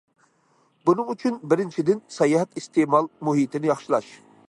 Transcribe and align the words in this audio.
بۇنىڭ 0.89 1.11
ئۈچۈن، 1.15 1.37
بىرىنچىدىن، 1.53 2.01
ساياھەت 2.17 2.61
ئىستېمال 2.63 3.15
مۇھىتىنى 3.29 3.75
ياخشىلاش. 3.75 4.15